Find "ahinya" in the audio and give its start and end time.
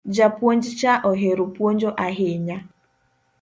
2.07-2.57